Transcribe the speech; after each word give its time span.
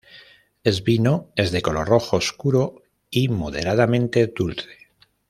Es 0.63 0.83
vino 0.83 1.29
es 1.35 1.51
de 1.51 1.61
color 1.61 1.87
rojo 1.87 2.17
oscuro 2.17 2.81
y 3.11 3.29
moderadamente 3.29 4.25
dulce. 4.35 4.87